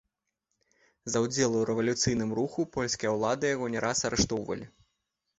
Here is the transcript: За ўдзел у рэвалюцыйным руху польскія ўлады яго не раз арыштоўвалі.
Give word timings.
За 1.15 1.19
ўдзел 1.25 1.57
у 1.59 1.59
рэвалюцыйным 1.69 2.31
руху 2.39 2.65
польскія 2.77 3.11
ўлады 3.17 3.51
яго 3.55 3.69
не 3.75 3.83
раз 3.85 4.01
арыштоўвалі. 4.09 4.65